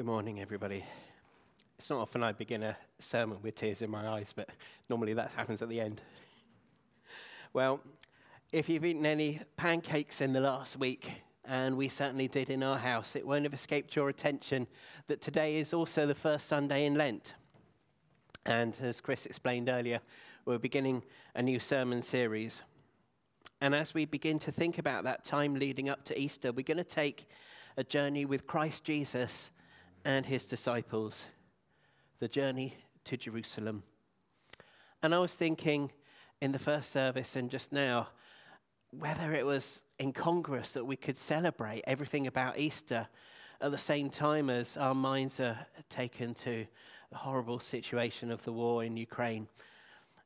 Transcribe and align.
Good 0.00 0.06
morning, 0.06 0.40
everybody. 0.40 0.82
It's 1.78 1.90
not 1.90 1.98
often 1.98 2.22
I 2.22 2.32
begin 2.32 2.62
a 2.62 2.74
sermon 3.00 3.36
with 3.42 3.54
tears 3.54 3.82
in 3.82 3.90
my 3.90 4.08
eyes, 4.08 4.32
but 4.34 4.48
normally 4.88 5.12
that 5.12 5.34
happens 5.34 5.60
at 5.60 5.68
the 5.68 5.78
end. 5.78 6.00
Well, 7.52 7.82
if 8.50 8.70
you've 8.70 8.86
eaten 8.86 9.04
any 9.04 9.42
pancakes 9.58 10.22
in 10.22 10.32
the 10.32 10.40
last 10.40 10.78
week, 10.78 11.12
and 11.44 11.76
we 11.76 11.90
certainly 11.90 12.28
did 12.28 12.48
in 12.48 12.62
our 12.62 12.78
house, 12.78 13.14
it 13.14 13.26
won't 13.26 13.44
have 13.44 13.52
escaped 13.52 13.94
your 13.94 14.08
attention 14.08 14.66
that 15.08 15.20
today 15.20 15.56
is 15.56 15.74
also 15.74 16.06
the 16.06 16.14
first 16.14 16.48
Sunday 16.48 16.86
in 16.86 16.94
Lent. 16.94 17.34
And 18.46 18.74
as 18.80 19.02
Chris 19.02 19.26
explained 19.26 19.68
earlier, 19.68 20.00
we're 20.46 20.56
beginning 20.56 21.02
a 21.34 21.42
new 21.42 21.60
sermon 21.60 22.00
series. 22.00 22.62
And 23.60 23.74
as 23.74 23.92
we 23.92 24.06
begin 24.06 24.38
to 24.38 24.50
think 24.50 24.78
about 24.78 25.04
that 25.04 25.24
time 25.24 25.56
leading 25.56 25.90
up 25.90 26.06
to 26.06 26.18
Easter, 26.18 26.52
we're 26.52 26.62
going 26.62 26.78
to 26.78 26.84
take 26.84 27.28
a 27.76 27.84
journey 27.84 28.24
with 28.24 28.46
Christ 28.46 28.82
Jesus 28.82 29.50
and 30.04 30.26
his 30.26 30.44
disciples, 30.44 31.26
the 32.18 32.28
journey 32.28 32.76
to 33.04 33.16
Jerusalem. 33.16 33.82
And 35.02 35.14
I 35.14 35.18
was 35.18 35.34
thinking 35.34 35.90
in 36.40 36.52
the 36.52 36.58
first 36.58 36.90
service 36.90 37.36
and 37.36 37.50
just 37.50 37.72
now 37.72 38.08
whether 38.90 39.32
it 39.32 39.46
was 39.46 39.82
incongruous 40.00 40.72
that 40.72 40.84
we 40.84 40.96
could 40.96 41.16
celebrate 41.16 41.84
everything 41.86 42.26
about 42.26 42.58
Easter 42.58 43.08
at 43.60 43.70
the 43.70 43.78
same 43.78 44.10
time 44.10 44.50
as 44.50 44.76
our 44.76 44.94
minds 44.94 45.38
are 45.38 45.66
taken 45.88 46.34
to 46.34 46.66
the 47.10 47.16
horrible 47.18 47.60
situation 47.60 48.30
of 48.30 48.42
the 48.44 48.52
war 48.52 48.82
in 48.82 48.96
Ukraine. 48.96 49.48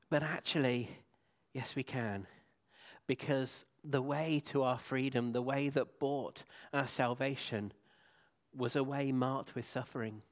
But 0.09 0.22
actually, 0.22 0.88
yes, 1.52 1.75
we 1.75 1.83
can. 1.83 2.27
Because 3.06 3.64
the 3.83 4.02
way 4.02 4.41
to 4.47 4.62
our 4.62 4.78
freedom, 4.78 5.33
the 5.33 5.42
way 5.42 5.69
that 5.69 5.98
bought 5.98 6.45
our 6.72 6.86
salvation, 6.86 7.72
was 8.56 8.77
a 8.77 8.84
way 8.84 9.12
marked 9.12 9.55
with 9.55 9.66
suffering. 9.66 10.22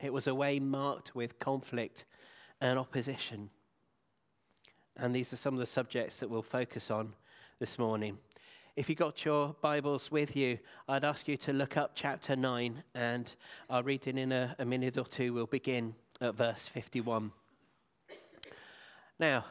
It 0.00 0.12
was 0.12 0.26
a 0.26 0.34
way 0.34 0.58
marked 0.58 1.14
with 1.14 1.38
conflict 1.38 2.04
and 2.60 2.78
opposition. 2.78 3.50
And 4.96 5.14
these 5.14 5.32
are 5.32 5.36
some 5.36 5.54
of 5.54 5.60
the 5.60 5.66
subjects 5.66 6.20
that 6.20 6.28
we'll 6.28 6.42
focus 6.42 6.90
on 6.90 7.14
this 7.58 7.78
morning. 7.78 8.18
If 8.74 8.88
you 8.88 8.94
got 8.94 9.24
your 9.24 9.54
Bibles 9.60 10.10
with 10.10 10.34
you, 10.34 10.58
I'd 10.88 11.04
ask 11.04 11.28
you 11.28 11.36
to 11.38 11.52
look 11.52 11.76
up 11.76 11.92
chapter 11.94 12.34
9, 12.34 12.82
and 12.94 13.34
our 13.68 13.82
reading 13.82 14.16
in 14.16 14.32
a, 14.32 14.56
a 14.58 14.64
minute 14.64 14.96
or 14.96 15.04
two. 15.04 15.34
We'll 15.34 15.46
begin 15.46 15.94
at 16.20 16.34
verse 16.34 16.68
51. 16.68 17.32
Now, 19.18 19.44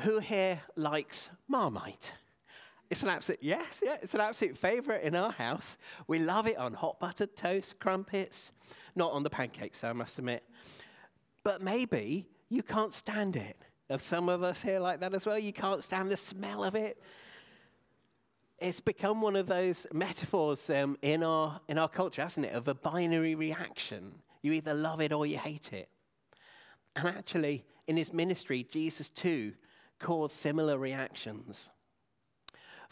who 0.00 0.18
here 0.18 0.62
likes 0.74 1.30
Marmite? 1.48 2.12
It's 2.88 3.02
an 3.02 3.08
absolute, 3.08 3.42
yes, 3.42 3.82
yeah, 3.84 3.96
it's 4.00 4.14
an 4.14 4.20
absolute 4.20 4.56
favorite 4.56 5.02
in 5.02 5.16
our 5.16 5.32
house. 5.32 5.76
We 6.06 6.20
love 6.20 6.46
it 6.46 6.56
on 6.56 6.72
hot 6.74 7.00
buttered 7.00 7.36
toast, 7.36 7.80
crumpets, 7.80 8.52
not 8.94 9.12
on 9.12 9.22
the 9.24 9.30
pancakes, 9.30 9.82
I 9.82 9.92
must 9.92 10.18
admit. 10.18 10.44
But 11.42 11.62
maybe 11.62 12.28
you 12.48 12.62
can't 12.62 12.94
stand 12.94 13.36
it. 13.36 13.56
Have 13.90 14.02
some 14.02 14.28
of 14.28 14.42
us 14.42 14.62
here 14.62 14.80
like 14.80 15.00
that 15.00 15.14
as 15.14 15.26
well? 15.26 15.38
You 15.38 15.52
can't 15.52 15.82
stand 15.82 16.10
the 16.10 16.16
smell 16.16 16.64
of 16.64 16.74
it. 16.74 17.00
It's 18.58 18.80
become 18.80 19.20
one 19.20 19.36
of 19.36 19.46
those 19.46 19.86
metaphors 19.92 20.70
um, 20.70 20.96
in, 21.02 21.22
our, 21.22 21.60
in 21.68 21.78
our 21.78 21.88
culture, 21.88 22.22
hasn't 22.22 22.46
it, 22.46 22.54
of 22.54 22.68
a 22.68 22.74
binary 22.74 23.34
reaction. 23.34 24.14
You 24.42 24.52
either 24.52 24.74
love 24.74 25.00
it 25.00 25.12
or 25.12 25.26
you 25.26 25.38
hate 25.38 25.72
it. 25.72 25.88
And 26.94 27.08
actually, 27.08 27.64
in 27.86 27.96
his 27.96 28.12
ministry, 28.12 28.66
Jesus 28.70 29.10
too 29.10 29.54
caused 29.98 30.34
similar 30.34 30.78
reactions. 30.78 31.68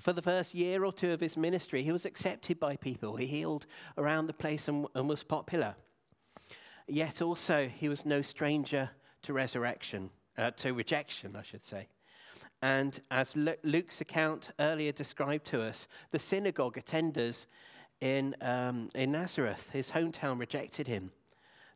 For 0.00 0.12
the 0.12 0.22
first 0.22 0.54
year 0.54 0.84
or 0.84 0.92
two 0.92 1.12
of 1.12 1.20
his 1.20 1.36
ministry, 1.36 1.82
he 1.82 1.92
was 1.92 2.04
accepted 2.04 2.58
by 2.58 2.76
people. 2.76 3.16
He 3.16 3.26
healed 3.26 3.66
around 3.96 4.26
the 4.26 4.32
place 4.34 4.68
and, 4.68 4.86
and 4.94 5.08
was 5.08 5.22
popular. 5.22 5.76
Yet 6.86 7.22
also, 7.22 7.68
he 7.68 7.88
was 7.88 8.04
no 8.04 8.22
stranger 8.22 8.90
to 9.22 9.32
resurrection, 9.32 10.10
uh, 10.36 10.50
to 10.52 10.74
rejection, 10.74 11.34
I 11.36 11.42
should 11.42 11.64
say. 11.64 11.88
And 12.60 12.98
as 13.10 13.36
Luke's 13.36 14.00
account 14.00 14.50
earlier 14.58 14.92
described 14.92 15.44
to 15.46 15.62
us, 15.62 15.86
the 16.10 16.18
synagogue 16.18 16.76
attenders 16.76 17.46
in, 18.00 18.34
um, 18.40 18.90
in 18.94 19.12
Nazareth, 19.12 19.70
his 19.72 19.90
hometown, 19.90 20.38
rejected 20.38 20.86
him. 20.86 21.12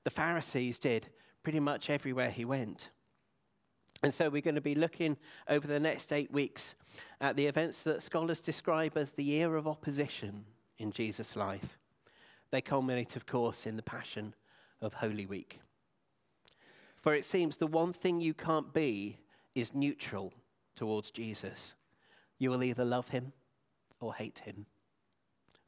The 0.04 0.10
Pharisees 0.10 0.78
did 0.78 1.08
pretty 1.42 1.60
much 1.60 1.90
everywhere 1.90 2.30
he 2.30 2.44
went. 2.44 2.90
And 4.02 4.14
so 4.14 4.28
we're 4.28 4.42
going 4.42 4.54
to 4.54 4.60
be 4.60 4.76
looking 4.76 5.16
over 5.48 5.66
the 5.66 5.80
next 5.80 6.12
eight 6.12 6.32
weeks 6.32 6.74
at 7.20 7.36
the 7.36 7.46
events 7.46 7.82
that 7.82 8.02
scholars 8.02 8.40
describe 8.40 8.96
as 8.96 9.12
the 9.12 9.24
year 9.24 9.56
of 9.56 9.66
opposition 9.66 10.44
in 10.78 10.92
Jesus' 10.92 11.34
life. 11.34 11.78
They 12.50 12.60
culminate, 12.60 13.16
of 13.16 13.26
course, 13.26 13.66
in 13.66 13.76
the 13.76 13.82
Passion 13.82 14.34
of 14.80 14.94
Holy 14.94 15.26
Week. 15.26 15.60
For 16.96 17.14
it 17.14 17.24
seems 17.24 17.56
the 17.56 17.66
one 17.66 17.92
thing 17.92 18.20
you 18.20 18.34
can't 18.34 18.72
be 18.72 19.18
is 19.54 19.74
neutral 19.74 20.32
towards 20.76 21.10
Jesus. 21.10 21.74
You 22.38 22.50
will 22.50 22.62
either 22.62 22.84
love 22.84 23.08
him 23.08 23.32
or 24.00 24.14
hate 24.14 24.40
him, 24.40 24.66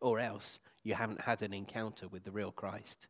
or 0.00 0.20
else 0.20 0.60
you 0.84 0.94
haven't 0.94 1.22
had 1.22 1.42
an 1.42 1.52
encounter 1.52 2.06
with 2.06 2.24
the 2.24 2.30
real 2.30 2.52
Christ. 2.52 3.08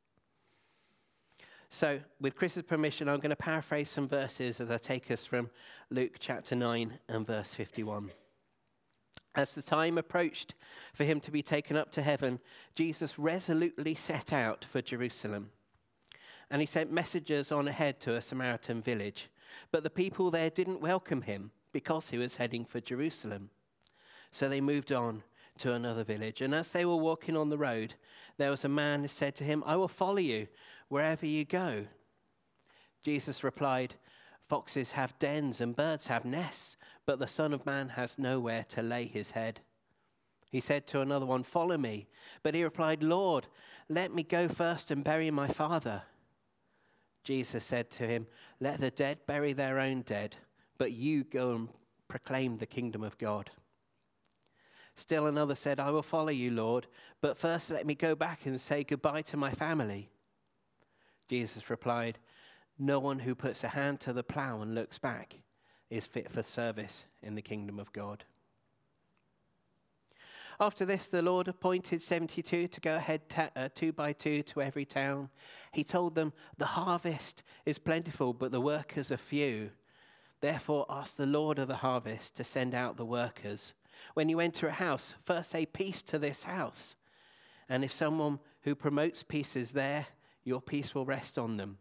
So, 1.72 2.00
with 2.20 2.34
Chris's 2.34 2.64
permission, 2.64 3.08
I'm 3.08 3.20
going 3.20 3.30
to 3.30 3.36
paraphrase 3.36 3.88
some 3.88 4.08
verses 4.08 4.60
as 4.60 4.72
I 4.72 4.76
take 4.76 5.08
us 5.08 5.24
from 5.24 5.50
Luke 5.88 6.16
chapter 6.18 6.56
9 6.56 6.98
and 7.08 7.24
verse 7.24 7.54
51. 7.54 8.10
As 9.36 9.54
the 9.54 9.62
time 9.62 9.96
approached 9.96 10.54
for 10.92 11.04
him 11.04 11.20
to 11.20 11.30
be 11.30 11.42
taken 11.42 11.76
up 11.76 11.92
to 11.92 12.02
heaven, 12.02 12.40
Jesus 12.74 13.20
resolutely 13.20 13.94
set 13.94 14.32
out 14.32 14.66
for 14.68 14.82
Jerusalem. 14.82 15.50
And 16.50 16.60
he 16.60 16.66
sent 16.66 16.90
messengers 16.90 17.52
on 17.52 17.68
ahead 17.68 18.00
to 18.00 18.16
a 18.16 18.20
Samaritan 18.20 18.82
village. 18.82 19.30
But 19.70 19.84
the 19.84 19.90
people 19.90 20.32
there 20.32 20.50
didn't 20.50 20.80
welcome 20.80 21.22
him 21.22 21.52
because 21.70 22.10
he 22.10 22.18
was 22.18 22.34
heading 22.34 22.64
for 22.64 22.80
Jerusalem. 22.80 23.50
So 24.32 24.48
they 24.48 24.60
moved 24.60 24.90
on 24.90 25.22
to 25.58 25.74
another 25.74 26.02
village. 26.02 26.40
And 26.40 26.52
as 26.52 26.72
they 26.72 26.84
were 26.84 26.96
walking 26.96 27.36
on 27.36 27.48
the 27.48 27.58
road, 27.58 27.94
there 28.38 28.50
was 28.50 28.64
a 28.64 28.68
man 28.68 29.02
who 29.02 29.08
said 29.08 29.36
to 29.36 29.44
him, 29.44 29.62
I 29.64 29.76
will 29.76 29.88
follow 29.88 30.18
you 30.18 30.48
wherever 30.90 31.24
you 31.24 31.46
go. 31.46 31.86
Jesus 33.02 33.42
replied, 33.42 33.94
Foxes 34.46 34.92
have 34.92 35.18
dens 35.18 35.60
and 35.60 35.74
birds 35.74 36.08
have 36.08 36.24
nests, 36.26 36.76
but 37.06 37.18
the 37.18 37.26
Son 37.26 37.54
of 37.54 37.64
Man 37.64 37.90
has 37.90 38.18
nowhere 38.18 38.66
to 38.70 38.82
lay 38.82 39.06
his 39.06 39.30
head. 39.30 39.60
He 40.50 40.60
said 40.60 40.86
to 40.88 41.00
another 41.00 41.24
one, 41.24 41.44
Follow 41.44 41.78
me. 41.78 42.08
But 42.42 42.54
he 42.54 42.64
replied, 42.64 43.02
Lord, 43.02 43.46
let 43.88 44.12
me 44.12 44.22
go 44.24 44.48
first 44.48 44.90
and 44.90 45.04
bury 45.04 45.30
my 45.30 45.48
father. 45.48 46.02
Jesus 47.22 47.64
said 47.64 47.90
to 47.92 48.06
him, 48.06 48.26
Let 48.58 48.80
the 48.80 48.90
dead 48.90 49.18
bury 49.26 49.52
their 49.52 49.78
own 49.78 50.02
dead, 50.02 50.36
but 50.76 50.92
you 50.92 51.22
go 51.22 51.54
and 51.54 51.68
proclaim 52.08 52.58
the 52.58 52.66
kingdom 52.66 53.04
of 53.04 53.16
God. 53.18 53.50
Still 54.96 55.26
another 55.26 55.54
said, 55.54 55.78
I 55.78 55.92
will 55.92 56.02
follow 56.02 56.30
you, 56.30 56.50
Lord, 56.50 56.88
but 57.20 57.38
first 57.38 57.70
let 57.70 57.86
me 57.86 57.94
go 57.94 58.16
back 58.16 58.44
and 58.44 58.60
say 58.60 58.82
goodbye 58.82 59.22
to 59.22 59.36
my 59.36 59.52
family. 59.52 60.10
Jesus 61.30 61.70
replied, 61.70 62.18
No 62.76 62.98
one 62.98 63.20
who 63.20 63.36
puts 63.36 63.62
a 63.62 63.68
hand 63.68 64.00
to 64.00 64.12
the 64.12 64.24
plow 64.24 64.62
and 64.62 64.74
looks 64.74 64.98
back 64.98 65.36
is 65.88 66.04
fit 66.04 66.28
for 66.28 66.42
service 66.42 67.04
in 67.22 67.36
the 67.36 67.40
kingdom 67.40 67.78
of 67.78 67.92
God. 67.92 68.24
After 70.58 70.84
this, 70.84 71.06
the 71.06 71.22
Lord 71.22 71.46
appointed 71.46 72.02
72 72.02 72.66
to 72.66 72.80
go 72.80 72.96
ahead 72.96 73.22
uh, 73.54 73.68
two 73.72 73.92
by 73.92 74.12
two 74.12 74.42
to 74.42 74.60
every 74.60 74.84
town. 74.84 75.30
He 75.70 75.84
told 75.84 76.16
them, 76.16 76.32
The 76.58 76.66
harvest 76.66 77.44
is 77.64 77.78
plentiful, 77.78 78.32
but 78.34 78.50
the 78.50 78.60
workers 78.60 79.12
are 79.12 79.16
few. 79.16 79.70
Therefore, 80.40 80.84
ask 80.90 81.14
the 81.14 81.26
Lord 81.26 81.60
of 81.60 81.68
the 81.68 81.76
harvest 81.76 82.34
to 82.36 82.44
send 82.44 82.74
out 82.74 82.96
the 82.96 83.06
workers. 83.06 83.72
When 84.14 84.28
you 84.28 84.40
enter 84.40 84.66
a 84.66 84.72
house, 84.72 85.14
first 85.24 85.50
say 85.50 85.64
peace 85.64 86.02
to 86.02 86.18
this 86.18 86.42
house. 86.42 86.96
And 87.68 87.84
if 87.84 87.92
someone 87.92 88.40
who 88.62 88.74
promotes 88.74 89.22
peace 89.22 89.54
is 89.54 89.72
there, 89.72 90.08
your 90.44 90.60
peace 90.60 90.94
will 90.94 91.04
rest 91.04 91.38
on 91.38 91.56
them. 91.56 91.78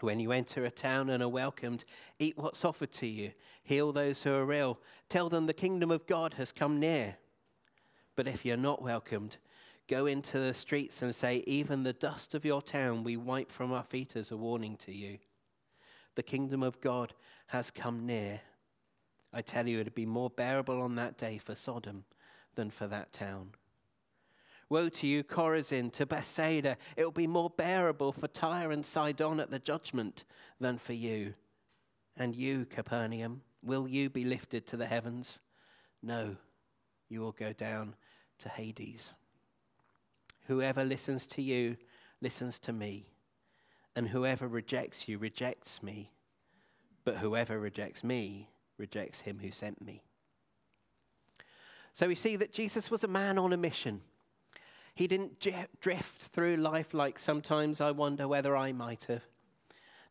When 0.00 0.18
you 0.18 0.32
enter 0.32 0.64
a 0.64 0.70
town 0.70 1.10
and 1.10 1.22
are 1.22 1.28
welcomed, 1.28 1.84
eat 2.18 2.38
what's 2.38 2.64
offered 2.64 2.92
to 2.92 3.06
you, 3.06 3.32
heal 3.62 3.92
those 3.92 4.22
who 4.22 4.32
are 4.32 4.52
ill, 4.52 4.78
tell 5.08 5.28
them 5.28 5.46
the 5.46 5.52
kingdom 5.52 5.90
of 5.90 6.06
God 6.06 6.34
has 6.34 6.52
come 6.52 6.80
near. 6.80 7.16
But 8.16 8.26
if 8.26 8.44
you're 8.44 8.56
not 8.56 8.82
welcomed, 8.82 9.36
go 9.88 10.06
into 10.06 10.38
the 10.38 10.54
streets 10.54 11.02
and 11.02 11.14
say, 11.14 11.44
Even 11.46 11.82
the 11.82 11.92
dust 11.92 12.34
of 12.34 12.44
your 12.44 12.62
town 12.62 13.04
we 13.04 13.16
wipe 13.16 13.50
from 13.50 13.72
our 13.72 13.82
feet 13.82 14.16
as 14.16 14.30
a 14.30 14.36
warning 14.36 14.76
to 14.78 14.92
you. 14.92 15.18
The 16.14 16.22
kingdom 16.22 16.62
of 16.62 16.80
God 16.80 17.12
has 17.48 17.70
come 17.70 18.06
near. 18.06 18.40
I 19.32 19.42
tell 19.42 19.68
you, 19.68 19.80
it'd 19.80 19.94
be 19.94 20.06
more 20.06 20.30
bearable 20.30 20.80
on 20.80 20.96
that 20.96 21.18
day 21.18 21.38
for 21.38 21.54
Sodom 21.54 22.04
than 22.54 22.70
for 22.70 22.86
that 22.86 23.12
town. 23.12 23.52
Woe 24.70 24.88
to 24.88 25.06
you, 25.06 25.24
Chorazin, 25.24 25.92
to 25.94 26.06
Bethsaida. 26.06 26.76
It 26.96 27.04
will 27.04 27.10
be 27.10 27.26
more 27.26 27.50
bearable 27.50 28.12
for 28.12 28.28
Tyre 28.28 28.70
and 28.70 28.86
Sidon 28.86 29.40
at 29.40 29.50
the 29.50 29.58
judgment 29.58 30.24
than 30.60 30.78
for 30.78 30.92
you. 30.92 31.34
And 32.16 32.36
you, 32.36 32.66
Capernaum, 32.66 33.42
will 33.62 33.88
you 33.88 34.08
be 34.08 34.24
lifted 34.24 34.66
to 34.68 34.76
the 34.76 34.86
heavens? 34.86 35.40
No, 36.02 36.36
you 37.08 37.20
will 37.20 37.32
go 37.32 37.52
down 37.52 37.96
to 38.38 38.48
Hades. 38.48 39.12
Whoever 40.46 40.84
listens 40.84 41.26
to 41.28 41.42
you, 41.42 41.76
listens 42.20 42.58
to 42.60 42.72
me, 42.72 43.06
and 43.96 44.08
whoever 44.08 44.46
rejects 44.46 45.08
you 45.08 45.18
rejects 45.18 45.82
me, 45.82 46.12
but 47.04 47.16
whoever 47.16 47.58
rejects 47.58 48.04
me 48.04 48.50
rejects 48.78 49.20
him 49.20 49.40
who 49.40 49.50
sent 49.50 49.84
me. 49.84 50.02
So 51.92 52.06
we 52.06 52.14
see 52.14 52.36
that 52.36 52.52
Jesus 52.52 52.90
was 52.90 53.02
a 53.02 53.08
man 53.08 53.36
on 53.36 53.52
a 53.52 53.56
mission. 53.56 54.02
He 55.00 55.06
didn't 55.06 55.40
drift 55.80 56.24
through 56.24 56.56
life 56.56 56.92
like 56.92 57.18
sometimes 57.18 57.80
I 57.80 57.90
wonder 57.90 58.28
whether 58.28 58.54
I 58.54 58.72
might 58.72 59.04
have. 59.04 59.22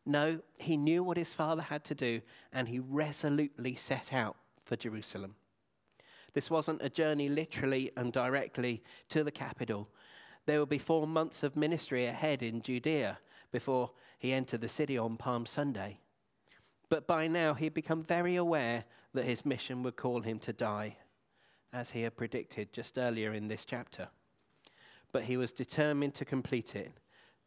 No, 0.04 0.40
he 0.58 0.76
knew 0.76 1.04
what 1.04 1.16
his 1.16 1.32
father 1.32 1.62
had 1.62 1.84
to 1.84 1.94
do, 1.94 2.22
and 2.52 2.66
he 2.66 2.80
resolutely 2.80 3.76
set 3.76 4.12
out 4.12 4.34
for 4.64 4.74
Jerusalem. 4.74 5.36
This 6.32 6.50
wasn't 6.50 6.82
a 6.82 6.90
journey 6.90 7.28
literally 7.28 7.92
and 7.96 8.12
directly 8.12 8.82
to 9.10 9.22
the 9.22 9.30
capital. 9.30 9.88
There 10.46 10.58
would 10.58 10.68
be 10.68 10.78
four 10.78 11.06
months 11.06 11.44
of 11.44 11.54
ministry 11.54 12.06
ahead 12.06 12.42
in 12.42 12.60
Judea 12.60 13.20
before 13.52 13.92
he 14.18 14.32
entered 14.32 14.60
the 14.60 14.68
city 14.68 14.98
on 14.98 15.16
Palm 15.16 15.46
Sunday. 15.46 16.00
But 16.88 17.06
by 17.06 17.28
now, 17.28 17.54
he 17.54 17.66
had 17.66 17.74
become 17.74 18.02
very 18.02 18.34
aware 18.34 18.86
that 19.14 19.24
his 19.24 19.46
mission 19.46 19.84
would 19.84 19.94
call 19.94 20.22
him 20.22 20.40
to 20.40 20.52
die, 20.52 20.96
as 21.72 21.92
he 21.92 22.02
had 22.02 22.16
predicted 22.16 22.72
just 22.72 22.98
earlier 22.98 23.32
in 23.32 23.46
this 23.46 23.64
chapter. 23.64 24.08
But 25.12 25.24
he 25.24 25.36
was 25.36 25.52
determined 25.52 26.14
to 26.14 26.24
complete 26.24 26.76
it, 26.76 26.92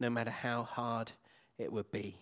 no 0.00 0.10
matter 0.10 0.30
how 0.30 0.64
hard 0.64 1.12
it 1.58 1.72
would 1.72 1.90
be. 1.90 2.18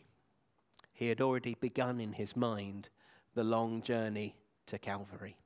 He 0.93 1.09
had 1.09 1.21
already 1.21 1.56
begun 1.61 2.00
in 2.00 2.12
his 2.12 2.37
mind 2.37 2.89
the 3.35 3.44
long 3.44 3.83
journey 3.83 4.37
to 4.67 4.79
Calvary. 4.79 5.37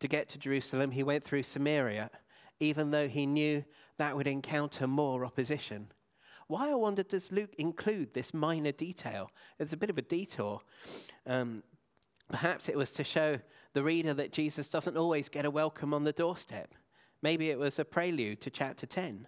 To 0.00 0.08
get 0.08 0.28
to 0.30 0.38
Jerusalem, 0.38 0.90
he 0.90 1.02
went 1.02 1.24
through 1.24 1.42
Samaria, 1.42 2.10
even 2.58 2.90
though 2.90 3.08
he 3.08 3.26
knew 3.26 3.64
that 3.98 4.16
would 4.16 4.26
encounter 4.26 4.86
more 4.86 5.24
opposition. 5.24 5.88
Why, 6.48 6.70
I 6.70 6.74
wonder, 6.74 7.02
does 7.02 7.30
Luke 7.30 7.54
include 7.58 8.12
this 8.12 8.34
minor 8.34 8.72
detail? 8.72 9.30
It's 9.58 9.72
a 9.72 9.76
bit 9.76 9.90
of 9.90 9.98
a 9.98 10.02
detour. 10.02 10.60
Um, 11.26 11.62
perhaps 12.28 12.68
it 12.68 12.76
was 12.76 12.90
to 12.92 13.04
show 13.04 13.38
the 13.72 13.82
reader 13.82 14.12
that 14.14 14.32
Jesus 14.32 14.68
doesn't 14.68 14.96
always 14.96 15.28
get 15.28 15.44
a 15.44 15.50
welcome 15.50 15.94
on 15.94 16.04
the 16.04 16.12
doorstep. 16.12 16.74
Maybe 17.22 17.50
it 17.50 17.58
was 17.58 17.78
a 17.78 17.84
prelude 17.84 18.40
to 18.42 18.50
chapter 18.50 18.86
10. 18.86 19.26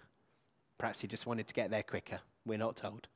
Perhaps 0.77 1.01
he 1.01 1.07
just 1.07 1.25
wanted 1.25 1.47
to 1.47 1.53
get 1.53 1.69
there 1.69 1.83
quicker. 1.83 2.19
We're 2.45 2.57
not 2.57 2.75
told. 2.75 3.07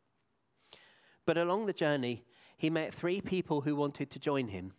But 1.26 1.38
along 1.38 1.66
the 1.66 1.74
journey, 1.74 2.24
he 2.58 2.70
met 2.70 2.94
three 2.94 3.22
people 3.22 3.62
who 3.62 3.76
wanted 3.76 4.10
to 4.12 4.20
join 4.20 4.50
him. 4.50 4.74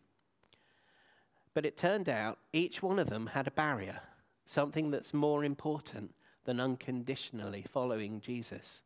But 1.55 1.67
it 1.67 1.77
turned 1.77 2.09
out 2.09 2.39
each 2.53 2.83
one 2.83 2.99
of 2.99 3.11
them 3.11 3.29
had 3.29 3.47
a 3.47 3.53
barrier, 3.53 4.01
something 4.47 4.91
that's 4.91 5.13
more 5.13 5.45
important 5.45 6.15
than 6.45 6.61
unconditionally 6.61 7.65
following 7.69 8.21
Jesus. 8.21 8.83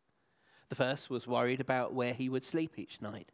The 0.68 0.74
first 0.74 1.10
was 1.10 1.26
worried 1.26 1.60
about 1.60 1.92
where 1.92 2.14
he 2.14 2.28
would 2.28 2.44
sleep 2.44 2.78
each 2.78 3.00
night. 3.00 3.30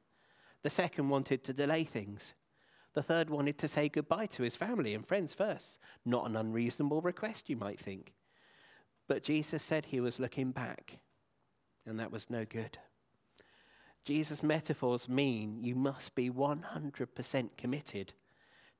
The 0.63 0.71
second 0.71 1.09
wanted 1.09 1.45
to 1.45 1.53
delay 1.53 1.85
things. 1.85 2.35
The 2.99 3.05
third 3.05 3.31
wanted 3.31 3.59
to 3.59 3.69
say 3.69 3.89
goodbye 3.89 4.27
to 4.27 4.43
his 4.43 4.57
family 4.57 4.93
and 4.93 5.07
friends 5.07 5.33
first. 5.33 5.79
Not 6.05 6.29
an 6.29 6.35
unreasonable 6.35 7.01
request, 7.01 7.49
you 7.49 7.57
might 7.57 7.79
think. 7.79 8.13
But 9.07 9.23
Jesus 9.23 9.63
said 9.63 9.87
he 9.87 10.01
was 10.01 10.19
looking 10.19 10.51
back, 10.51 10.99
and 11.87 12.01
that 12.01 12.11
was 12.11 12.29
no 12.29 12.45
good. 12.45 12.77
Jesus' 14.05 14.43
metaphors 14.43 15.09
mean 15.09 15.63
you 15.63 15.77
must 15.77 16.17
be 16.17 16.29
100% 16.29 17.57
committed 17.57 18.15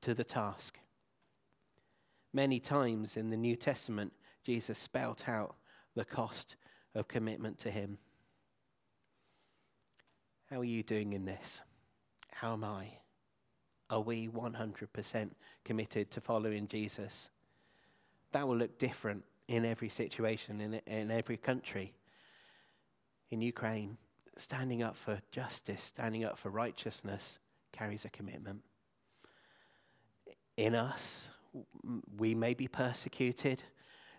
to 0.01 0.13
the 0.13 0.25
task. 0.25 0.79
Many 2.33 2.59
times 2.59 3.15
in 3.15 3.29
the 3.29 3.37
New 3.37 3.55
Testament, 3.55 4.11
Jesus 4.43 4.77
spelt 4.77 5.29
out 5.29 5.55
the 5.95 6.03
cost 6.03 6.57
of 6.93 7.07
commitment 7.07 7.57
to 7.59 7.71
Him. 7.71 7.99
How 10.49 10.59
are 10.59 10.65
you 10.65 10.83
doing 10.83 11.13
in 11.13 11.23
this? 11.23 11.61
How 12.33 12.51
am 12.51 12.65
I? 12.65 12.97
Are 13.89 14.01
we 14.01 14.27
100% 14.27 15.29
committed 15.65 16.11
to 16.11 16.21
following 16.21 16.67
Jesus? 16.67 17.29
That 18.31 18.47
will 18.47 18.57
look 18.57 18.77
different 18.77 19.23
in 19.47 19.65
every 19.65 19.89
situation, 19.89 20.61
in, 20.61 20.73
in 20.85 21.09
every 21.09 21.37
country. 21.37 21.93
In 23.31 23.41
Ukraine, 23.41 23.97
standing 24.37 24.83
up 24.83 24.95
for 24.95 25.21
justice, 25.31 25.83
standing 25.83 26.23
up 26.23 26.37
for 26.37 26.49
righteousness, 26.49 27.39
carries 27.71 28.05
a 28.05 28.09
commitment. 28.09 28.61
In 30.55 30.75
us, 30.75 31.29
we 32.17 32.35
may 32.35 32.53
be 32.53 32.67
persecuted. 32.67 33.63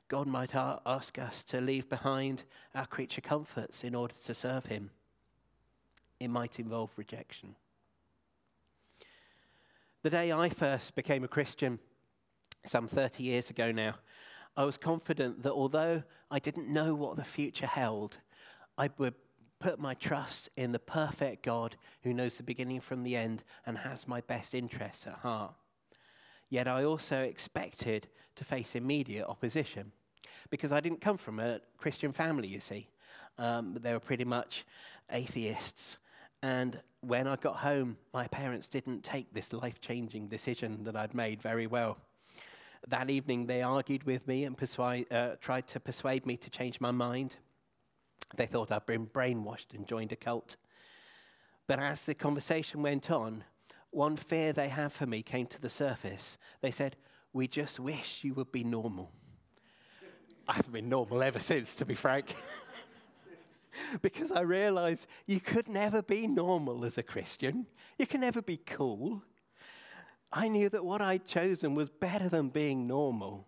God 0.08 0.26
might 0.26 0.54
ask 0.54 1.18
us 1.18 1.44
to 1.44 1.60
leave 1.60 1.88
behind 1.88 2.42
our 2.74 2.86
creature 2.86 3.20
comforts 3.20 3.84
in 3.84 3.94
order 3.94 4.14
to 4.24 4.34
serve 4.34 4.66
Him. 4.66 4.90
It 6.18 6.28
might 6.28 6.58
involve 6.58 6.90
rejection. 6.96 7.54
The 10.02 10.08
day 10.08 10.32
I 10.32 10.48
first 10.48 10.94
became 10.94 11.24
a 11.24 11.28
Christian, 11.28 11.78
some 12.64 12.88
30 12.88 13.22
years 13.22 13.50
ago 13.50 13.70
now, 13.70 13.96
I 14.56 14.64
was 14.64 14.78
confident 14.78 15.42
that 15.42 15.52
although 15.52 16.02
I 16.30 16.38
didn't 16.38 16.72
know 16.72 16.94
what 16.94 17.16
the 17.16 17.24
future 17.24 17.66
held, 17.66 18.16
I 18.78 18.88
would 18.96 19.12
put 19.58 19.78
my 19.78 19.92
trust 19.92 20.48
in 20.56 20.72
the 20.72 20.78
perfect 20.78 21.44
God 21.44 21.76
who 22.02 22.14
knows 22.14 22.38
the 22.38 22.42
beginning 22.42 22.80
from 22.80 23.02
the 23.02 23.14
end 23.14 23.44
and 23.66 23.76
has 23.76 24.08
my 24.08 24.22
best 24.22 24.54
interests 24.54 25.06
at 25.06 25.16
heart. 25.16 25.52
Yet 26.48 26.66
I 26.66 26.82
also 26.84 27.20
expected 27.20 28.08
to 28.36 28.44
face 28.44 28.74
immediate 28.74 29.26
opposition 29.26 29.92
because 30.48 30.72
I 30.72 30.80
didn't 30.80 31.02
come 31.02 31.18
from 31.18 31.38
a 31.38 31.60
Christian 31.76 32.12
family, 32.12 32.48
you 32.48 32.60
see. 32.60 32.88
Um, 33.36 33.76
they 33.78 33.92
were 33.92 34.00
pretty 34.00 34.24
much 34.24 34.64
atheists. 35.10 35.98
And 36.42 36.80
when 37.00 37.26
I 37.26 37.36
got 37.36 37.56
home, 37.56 37.96
my 38.12 38.26
parents 38.26 38.68
didn't 38.68 39.04
take 39.04 39.32
this 39.32 39.52
life 39.52 39.80
changing 39.80 40.28
decision 40.28 40.84
that 40.84 40.96
I'd 40.96 41.14
made 41.14 41.42
very 41.42 41.66
well. 41.66 41.98
That 42.88 43.10
evening, 43.10 43.46
they 43.46 43.62
argued 43.62 44.04
with 44.04 44.26
me 44.26 44.44
and 44.44 44.56
persuade, 44.56 45.12
uh, 45.12 45.36
tried 45.40 45.66
to 45.68 45.80
persuade 45.80 46.24
me 46.24 46.36
to 46.38 46.50
change 46.50 46.80
my 46.80 46.90
mind. 46.90 47.36
They 48.36 48.46
thought 48.46 48.72
I'd 48.72 48.86
been 48.86 49.06
brainwashed 49.06 49.74
and 49.74 49.86
joined 49.86 50.12
a 50.12 50.16
cult. 50.16 50.56
But 51.66 51.78
as 51.78 52.04
the 52.04 52.14
conversation 52.14 52.82
went 52.82 53.10
on, 53.10 53.44
one 53.90 54.16
fear 54.16 54.52
they 54.52 54.68
had 54.68 54.92
for 54.92 55.06
me 55.06 55.22
came 55.22 55.46
to 55.46 55.60
the 55.60 55.70
surface. 55.70 56.38
They 56.62 56.70
said, 56.70 56.96
We 57.32 57.48
just 57.48 57.78
wish 57.78 58.24
you 58.24 58.34
would 58.34 58.50
be 58.50 58.64
normal. 58.64 59.12
I 60.48 60.54
haven't 60.54 60.72
been 60.72 60.88
normal 60.88 61.22
ever 61.22 61.38
since, 61.38 61.74
to 61.76 61.84
be 61.84 61.94
frank. 61.94 62.34
because 64.02 64.32
I 64.32 64.40
realized 64.40 65.06
you 65.26 65.40
could 65.40 65.68
never 65.68 66.02
be 66.02 66.26
normal 66.26 66.84
as 66.84 66.98
a 66.98 67.02
Christian. 67.02 67.66
You 67.98 68.06
can 68.06 68.20
never 68.20 68.42
be 68.42 68.56
cool. 68.56 69.22
I 70.32 70.48
knew 70.48 70.68
that 70.68 70.84
what 70.84 71.00
I'd 71.00 71.26
chosen 71.26 71.74
was 71.74 71.88
better 71.88 72.28
than 72.28 72.48
being 72.48 72.86
normal. 72.86 73.46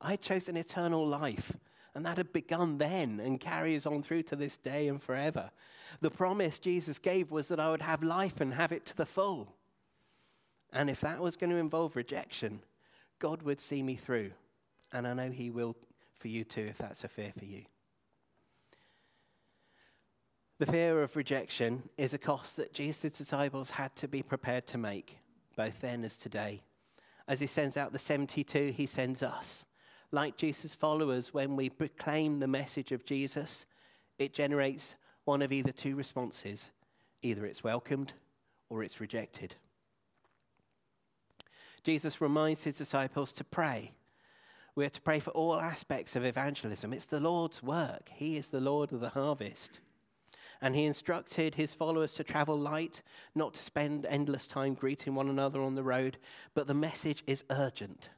I'd 0.00 0.20
chosen 0.20 0.56
eternal 0.56 1.06
life. 1.06 1.52
And 1.94 2.04
that 2.04 2.16
had 2.16 2.32
begun 2.32 2.78
then 2.78 3.20
and 3.20 3.38
carries 3.38 3.86
on 3.86 4.02
through 4.02 4.24
to 4.24 4.36
this 4.36 4.56
day 4.56 4.88
and 4.88 5.00
forever. 5.00 5.50
The 6.00 6.10
promise 6.10 6.58
Jesus 6.58 6.98
gave 6.98 7.30
was 7.30 7.48
that 7.48 7.60
I 7.60 7.70
would 7.70 7.82
have 7.82 8.02
life 8.02 8.40
and 8.40 8.54
have 8.54 8.72
it 8.72 8.84
to 8.86 8.96
the 8.96 9.06
full. 9.06 9.54
And 10.72 10.90
if 10.90 11.00
that 11.02 11.20
was 11.20 11.36
going 11.36 11.50
to 11.50 11.56
involve 11.56 11.94
rejection, 11.94 12.62
God 13.20 13.42
would 13.42 13.60
see 13.60 13.80
me 13.80 13.94
through. 13.94 14.32
And 14.92 15.06
I 15.06 15.14
know 15.14 15.30
He 15.30 15.50
will 15.50 15.76
for 16.18 16.26
you 16.26 16.42
too, 16.42 16.66
if 16.68 16.78
that's 16.78 17.04
a 17.04 17.08
fear 17.08 17.32
for 17.38 17.44
you. 17.44 17.64
The 20.58 20.66
fear 20.66 21.02
of 21.02 21.16
rejection 21.16 21.88
is 21.98 22.14
a 22.14 22.18
cost 22.18 22.56
that 22.56 22.72
Jesus' 22.72 23.18
disciples 23.18 23.70
had 23.70 23.94
to 23.96 24.08
be 24.08 24.22
prepared 24.22 24.66
to 24.68 24.78
make, 24.78 25.18
both 25.56 25.80
then 25.80 26.04
as 26.04 26.16
today. 26.16 26.62
As 27.26 27.40
He 27.40 27.46
sends 27.46 27.76
out 27.76 27.92
the 27.92 27.98
72, 27.98 28.72
He 28.76 28.86
sends 28.86 29.22
us 29.22 29.64
like 30.14 30.36
Jesus' 30.36 30.74
followers, 30.74 31.34
when 31.34 31.56
we 31.56 31.68
proclaim 31.68 32.38
the 32.38 32.46
message 32.46 32.92
of 32.92 33.04
Jesus, 33.04 33.66
it 34.18 34.32
generates 34.32 34.94
one 35.24 35.42
of 35.42 35.52
either 35.52 35.72
two 35.72 35.96
responses 35.96 36.70
either 37.20 37.46
it's 37.46 37.64
welcomed 37.64 38.12
or 38.68 38.82
it's 38.82 39.00
rejected. 39.00 39.56
Jesus 41.82 42.20
reminds 42.20 42.64
his 42.64 42.76
disciples 42.76 43.32
to 43.32 43.42
pray. 43.42 43.92
We 44.74 44.84
are 44.84 44.90
to 44.90 45.00
pray 45.00 45.20
for 45.20 45.30
all 45.30 45.58
aspects 45.58 46.16
of 46.16 46.24
evangelism. 46.24 46.92
It's 46.92 47.06
the 47.06 47.20
Lord's 47.20 47.62
work, 47.62 48.10
He 48.12 48.36
is 48.36 48.48
the 48.48 48.60
Lord 48.60 48.92
of 48.92 49.00
the 49.00 49.10
harvest. 49.10 49.80
And 50.64 50.74
he 50.74 50.84
instructed 50.84 51.54
his 51.54 51.74
followers 51.74 52.14
to 52.14 52.24
travel 52.24 52.58
light, 52.58 53.02
not 53.36 53.54
to 53.54 53.62
spend 53.62 54.06
endless 54.06 54.48
time 54.48 54.74
greeting 54.74 55.14
one 55.14 55.28
another 55.28 55.60
on 55.60 55.76
the 55.76 55.84
road, 55.84 56.16
but 56.54 56.66
the 56.66 56.74
message 56.74 57.22
is 57.26 57.44
urgent 57.50 58.08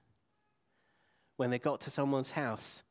when 1.36 1.50
they 1.50 1.58
got 1.58 1.80
to 1.82 1.90
someone's 1.90 2.32
house, 2.32 2.82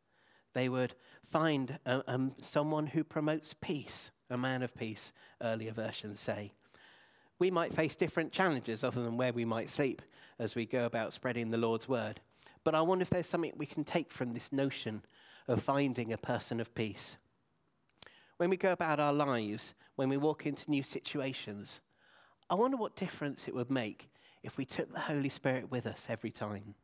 they 0.54 0.70
would 0.70 0.94
find 1.30 1.80
a, 1.86 2.04
um, 2.08 2.34
someone 2.42 2.88
who 2.88 3.04
promotes 3.04 3.56
peace, 3.60 4.12
a 4.30 4.38
man 4.38 4.64
of 4.64 4.76
peace, 4.76 5.12
earlier 5.42 5.72
versions 5.72 6.20
say. 6.20 6.54
We 7.38 7.52
might 7.52 7.74
face 7.74 7.96
different 7.96 8.32
challenges 8.32 8.84
other 8.84 9.04
than 9.04 9.18
where 9.18 9.34
we 9.34 9.46
might 9.46 9.70
sleep 9.70 10.02
as 10.40 10.56
we 10.56 10.66
go 10.66 10.86
about 10.86 11.14
spreading 11.14 11.52
the 11.52 11.58
Lord's 11.58 11.90
word. 11.90 12.22
But 12.64 12.76
I 12.76 12.82
wonder 12.82 13.02
if 13.02 13.10
there's 13.10 13.28
something 13.28 13.54
we 13.58 13.66
can 13.66 13.84
take 13.84 14.12
from 14.12 14.34
this 14.34 14.52
notion 14.52 15.04
of 15.48 15.62
finding 15.62 16.14
a 16.14 16.18
person 16.18 16.60
of 16.60 16.74
peace. 16.74 17.18
When 18.38 18.50
we 18.50 18.58
go 18.58 18.72
about 18.72 19.00
our 19.00 19.14
lives, 19.14 19.74
when 19.96 20.10
we 20.10 20.18
walk 20.18 20.46
into 20.46 20.70
new 20.70 20.84
situations, 20.84 21.80
I 22.50 22.56
wonder 22.56 22.78
what 22.78 22.96
difference 22.96 23.48
it 23.48 23.56
would 23.56 23.72
make 23.72 24.10
if 24.44 24.58
we 24.58 24.66
took 24.66 24.92
the 24.92 25.00
Holy 25.00 25.30
Spirit 25.30 25.72
with 25.72 25.86
us 25.86 26.08
every 26.10 26.32
time. 26.32 26.76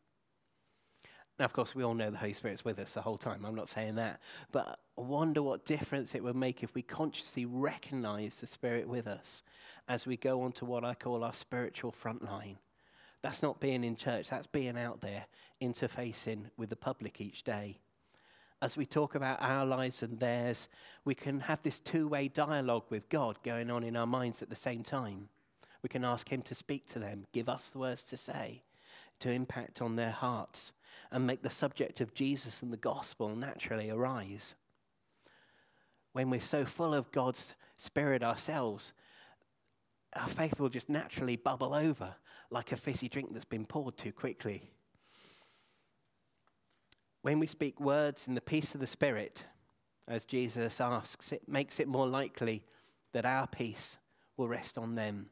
Now, 1.38 1.46
of 1.46 1.54
course, 1.54 1.74
we 1.74 1.84
all 1.84 1.94
know 1.94 2.12
the 2.12 2.18
Holy 2.18 2.34
Spirit's 2.34 2.66
with 2.66 2.78
us 2.80 2.94
the 2.94 3.02
whole 3.02 3.18
time. 3.18 3.46
I'm 3.46 3.56
not 3.56 3.70
saying 3.70 3.96
that. 3.96 4.20
But 4.52 4.80
I 4.98 5.02
wonder 5.02 5.42
what 5.42 5.66
difference 5.66 6.14
it 6.14 6.24
would 6.24 6.36
make 6.36 6.62
if 6.62 6.76
we 6.76 6.82
consciously 6.82 7.46
recognize 7.46 8.36
the 8.36 8.48
Spirit 8.48 8.88
with 8.88 9.08
us 9.08 9.44
as 9.88 10.06
we 10.06 10.18
go 10.18 10.42
on 10.42 10.52
to 10.54 10.66
what 10.66 10.84
I 10.84 10.94
call 10.94 11.24
our 11.24 11.34
spiritual 11.34 11.92
front 11.92 12.24
line. 12.24 12.58
That's 13.24 13.44
not 13.44 13.60
being 13.60 13.84
in 13.84 13.96
church, 13.96 14.30
that's 14.30 14.48
being 14.48 14.78
out 14.78 15.02
there, 15.02 15.26
interfacing 15.62 16.52
with 16.58 16.70
the 16.70 16.76
public 16.76 17.22
each 17.22 17.44
day. 17.44 17.80
As 18.62 18.78
we 18.78 18.86
talk 18.86 19.16
about 19.16 19.42
our 19.42 19.66
lives 19.66 20.04
and 20.04 20.20
theirs, 20.20 20.68
we 21.04 21.16
can 21.16 21.40
have 21.42 21.64
this 21.64 21.80
two 21.80 22.08
way 22.08 22.28
dialogue 22.28 22.84
with 22.90 23.10
God 23.10 23.42
going 23.44 23.72
on 23.72 23.84
in 23.84 23.96
our 23.96 24.06
minds 24.06 24.42
at 24.42 24.50
the 24.50 24.56
same 24.56 24.84
time. 24.84 25.30
We 25.82 25.90
can 25.90 26.06
ask 26.06 26.30
Him 26.32 26.44
to 26.44 26.54
speak 26.54 26.88
to 26.90 27.00
them, 27.00 27.26
give 27.34 27.50
us 27.50 27.70
the 27.70 27.80
words 27.80 28.04
to 28.04 28.18
say, 28.18 28.62
to 29.20 29.32
impact 29.32 29.82
on 29.82 29.96
their 29.96 30.12
hearts, 30.12 30.74
and 31.12 31.26
make 31.26 31.42
the 31.42 31.50
subject 31.50 32.02
of 32.02 32.14
Jesus 32.14 32.62
and 32.62 32.72
the 32.72 32.78
gospel 32.78 33.36
naturally 33.36 33.90
arise. 33.90 34.54
When 36.14 36.30
we're 36.30 36.40
so 36.40 36.64
full 36.66 36.94
of 36.94 37.12
God's 37.12 37.56
Spirit 37.78 38.22
ourselves, 38.22 38.94
our 40.16 40.28
faith 40.28 40.60
will 40.60 40.70
just 40.70 40.90
naturally 40.90 41.36
bubble 41.36 41.74
over 41.74 42.16
like 42.52 42.72
a 42.72 42.78
fizzy 42.78 43.10
drink 43.10 43.34
that's 43.34 43.46
been 43.46 43.66
poured 43.66 43.98
too 43.98 44.12
quickly. 44.12 44.70
When 47.22 47.40
we 47.40 47.48
speak 47.48 47.80
words 47.80 48.28
in 48.28 48.36
the 48.36 48.42
peace 48.42 48.74
of 48.74 48.82
the 48.82 48.88
Spirit, 48.88 49.46
as 50.08 50.26
Jesus 50.26 50.82
asks, 50.82 51.32
it 51.32 51.48
makes 51.48 51.80
it 51.80 51.88
more 51.88 52.08
likely 52.08 52.64
that 53.14 53.26
our 53.26 53.48
peace 53.48 53.98
will 54.38 54.48
rest 54.48 54.78
on 54.78 54.96
them. 54.96 55.30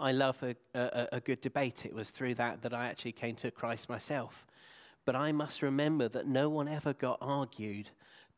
I 0.00 0.10
love 0.10 0.42
a, 0.42 0.56
a, 0.74 1.08
a, 1.12 1.20
good 1.20 1.40
debate. 1.40 1.86
It 1.86 1.94
was 1.94 2.10
through 2.10 2.34
that 2.34 2.62
that 2.62 2.74
I 2.74 2.86
actually 2.86 3.12
came 3.12 3.36
to 3.36 3.52
Christ 3.52 3.88
myself. 3.88 4.44
But 5.04 5.14
I 5.14 5.30
must 5.30 5.62
remember 5.62 6.08
that 6.08 6.26
no 6.26 6.48
one 6.48 6.66
ever 6.66 6.92
got 6.92 7.18
argued, 7.20 7.90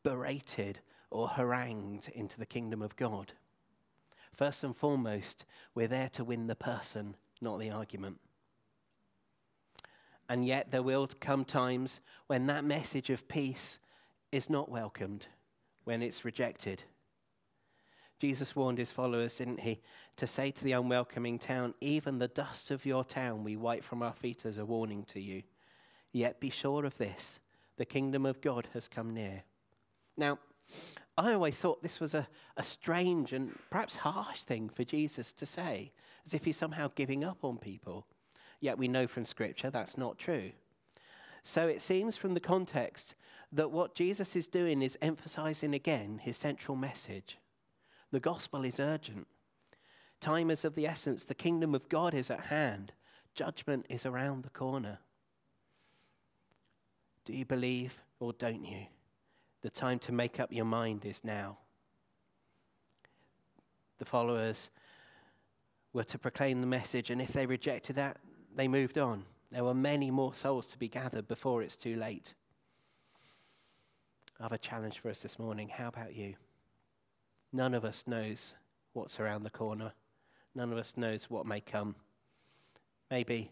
berated, 0.03 0.79
or 1.09 1.29
harangued 1.29 2.09
into 2.13 2.37
the 2.37 2.45
kingdom 2.45 2.83
of 2.83 2.95
God. 2.95 3.33
First 4.31 4.63
and 4.63 4.75
foremost, 4.75 5.45
we're 5.73 5.87
there 5.87 6.09
to 6.09 6.23
win 6.23 6.45
the 6.45 6.55
person, 6.55 7.15
not 7.41 7.59
the 7.59 7.71
argument. 7.71 8.19
And 10.27 10.45
yet, 10.45 10.71
there 10.71 10.83
will 10.83 11.07
come 11.19 11.45
times 11.45 11.99
when 12.27 12.47
that 12.47 12.63
message 12.63 13.09
of 13.09 13.27
peace 13.27 13.77
is 14.31 14.49
not 14.49 14.69
welcomed, 14.69 15.27
when 15.83 16.01
it's 16.01 16.25
rejected. 16.25 16.83
Jesus 18.19 18.55
warned 18.55 18.77
his 18.77 18.91
followers, 18.91 19.37
didn't 19.37 19.59
he, 19.59 19.81
to 20.17 20.25
say 20.25 20.49
to 20.51 20.63
the 20.63 20.71
unwelcoming 20.71 21.37
town, 21.37 21.73
Even 21.81 22.17
the 22.17 22.27
dust 22.27 22.71
of 22.71 22.85
your 22.85 23.03
town 23.03 23.43
we 23.43 23.55
wipe 23.55 23.83
from 23.83 24.01
our 24.01 24.13
feet 24.13 24.45
as 24.45 24.57
a 24.57 24.65
warning 24.65 25.03
to 25.05 25.19
you. 25.19 25.43
Yet 26.11 26.39
be 26.39 26.49
sure 26.49 26.85
of 26.85 26.97
this 26.97 27.39
the 27.77 27.85
kingdom 27.85 28.25
of 28.25 28.39
God 28.39 28.69
has 28.73 28.87
come 28.87 29.13
near. 29.13 29.43
Now, 30.15 30.39
I 31.17 31.33
always 31.33 31.57
thought 31.57 31.83
this 31.83 31.99
was 31.99 32.13
a, 32.13 32.27
a 32.57 32.63
strange 32.63 33.33
and 33.33 33.53
perhaps 33.69 33.97
harsh 33.97 34.39
thing 34.39 34.69
for 34.69 34.83
Jesus 34.83 35.31
to 35.33 35.45
say, 35.45 35.91
as 36.25 36.33
if 36.33 36.45
he's 36.45 36.57
somehow 36.57 36.91
giving 36.95 37.23
up 37.23 37.43
on 37.43 37.57
people. 37.57 38.05
Yet 38.65 38.79
we 38.79 38.87
know 38.87 39.05
from 39.05 39.27
Scripture 39.27 39.69
that's 39.69 39.95
not 39.95 40.17
true. 40.17 40.51
So 41.43 41.67
it 41.67 41.83
seems 41.83 42.17
from 42.17 42.33
the 42.33 42.39
context 42.39 43.13
that 43.51 43.69
what 43.69 43.93
Jesus 43.93 44.35
is 44.35 44.47
doing 44.47 44.81
is 44.81 44.97
emphasizing 45.03 45.75
again 45.75 46.19
his 46.23 46.35
central 46.35 46.75
message 46.75 47.37
the 48.11 48.19
gospel 48.19 48.65
is 48.65 48.79
urgent. 48.79 49.27
Time 50.19 50.49
is 50.49 50.65
of 50.65 50.73
the 50.73 50.87
essence. 50.87 51.25
The 51.25 51.35
kingdom 51.35 51.75
of 51.75 51.89
God 51.89 52.15
is 52.15 52.31
at 52.31 52.45
hand. 52.45 52.91
Judgment 53.35 53.85
is 53.87 54.03
around 54.03 54.43
the 54.43 54.49
corner. 54.49 54.97
Do 57.23 57.33
you 57.33 57.45
believe 57.45 58.01
or 58.19 58.33
don't 58.33 58.65
you? 58.65 58.87
The 59.61 59.69
time 59.69 59.99
to 59.99 60.11
make 60.11 60.39
up 60.39 60.51
your 60.51 60.65
mind 60.65 61.05
is 61.05 61.23
now. 61.23 61.59
The 63.99 64.05
followers 64.05 64.71
were 65.93 66.05
to 66.05 66.17
proclaim 66.17 66.61
the 66.61 66.67
message, 66.67 67.11
and 67.11 67.21
if 67.21 67.31
they 67.33 67.45
rejected 67.45 67.95
that, 67.97 68.17
they 68.55 68.67
moved 68.67 68.97
on. 68.97 69.25
There 69.51 69.63
were 69.63 69.73
many 69.73 70.11
more 70.11 70.33
souls 70.33 70.65
to 70.67 70.77
be 70.77 70.87
gathered 70.87 71.27
before 71.27 71.61
it's 71.61 71.75
too 71.75 71.95
late. 71.95 72.33
I 74.39 74.43
have 74.43 74.51
a 74.51 74.57
challenge 74.57 74.99
for 74.99 75.09
us 75.09 75.21
this 75.21 75.39
morning. 75.39 75.69
How 75.69 75.87
about 75.87 76.15
you? 76.15 76.35
None 77.53 77.73
of 77.73 77.85
us 77.85 78.03
knows 78.05 78.55
what's 78.93 79.19
around 79.19 79.43
the 79.43 79.49
corner. 79.49 79.93
None 80.53 80.71
of 80.71 80.77
us 80.77 80.93
knows 80.97 81.29
what 81.29 81.45
may 81.45 81.61
come. 81.61 81.95
Maybe 83.11 83.51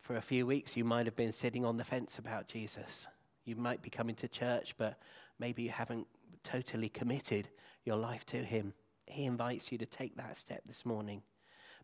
for 0.00 0.16
a 0.16 0.22
few 0.22 0.46
weeks 0.46 0.76
you 0.76 0.84
might 0.84 1.06
have 1.06 1.16
been 1.16 1.32
sitting 1.32 1.64
on 1.64 1.76
the 1.76 1.84
fence 1.84 2.18
about 2.18 2.48
Jesus. 2.48 3.06
You 3.44 3.56
might 3.56 3.82
be 3.82 3.90
coming 3.90 4.14
to 4.16 4.28
church, 4.28 4.74
but 4.78 4.98
maybe 5.38 5.62
you 5.62 5.70
haven't 5.70 6.06
totally 6.44 6.88
committed 6.88 7.48
your 7.84 7.96
life 7.96 8.24
to 8.26 8.38
Him. 8.38 8.74
He 9.06 9.24
invites 9.24 9.70
you 9.70 9.78
to 9.78 9.86
take 9.86 10.16
that 10.16 10.36
step 10.36 10.62
this 10.66 10.86
morning. 10.86 11.22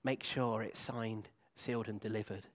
Make 0.05 0.23
sure 0.23 0.63
it's 0.63 0.81
signed, 0.81 1.29
sealed, 1.59 1.89
and 1.89 2.01
delivered. 2.01 2.47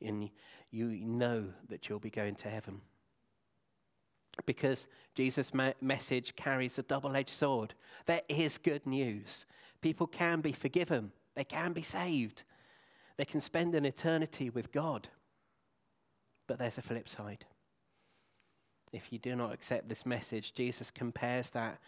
And 0.00 0.30
you 0.70 0.86
know 0.88 1.46
that 1.68 1.88
you'll 1.88 1.98
be 1.98 2.10
going 2.10 2.34
to 2.36 2.48
heaven 2.48 2.80
because 4.44 4.86
Jesus' 5.14 5.52
message 5.80 6.36
carries 6.36 6.78
a 6.78 6.82
double 6.82 7.16
edged 7.16 7.30
sword. 7.30 7.74
There 8.04 8.22
is 8.28 8.58
good 8.58 8.86
news. 8.86 9.46
People 9.80 10.06
can 10.06 10.40
be 10.40 10.52
forgiven, 10.52 11.12
they 11.34 11.44
can 11.44 11.72
be 11.72 11.82
saved, 11.82 12.42
they 13.16 13.24
can 13.24 13.40
spend 13.40 13.74
an 13.74 13.86
eternity 13.86 14.50
with 14.50 14.72
God. 14.72 15.08
But 16.46 16.58
there's 16.58 16.78
a 16.78 16.82
flip 16.82 17.08
side. 17.08 17.44
If 18.92 19.12
you 19.12 19.18
do 19.18 19.34
not 19.34 19.52
accept 19.52 19.88
this 19.88 20.06
message, 20.06 20.54
Jesus 20.54 20.90
compares 20.90 21.50
that, 21.50 21.78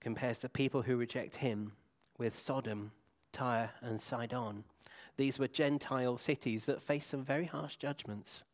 compares 0.00 0.40
the 0.40 0.48
people 0.48 0.82
who 0.82 0.96
reject 0.96 1.36
him 1.36 1.72
with 2.18 2.38
Sodom, 2.38 2.92
Tyre, 3.32 3.70
and 3.80 4.00
Sidon. 4.00 4.64
These 5.16 5.38
were 5.38 5.48
Gentile 5.48 6.18
cities 6.18 6.66
that 6.66 6.82
faced 6.82 7.10
some 7.10 7.22
very 7.22 7.46
harsh 7.46 7.76
judgments. 7.76 8.44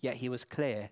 Yet 0.00 0.16
he 0.16 0.28
was 0.28 0.44
clear 0.44 0.90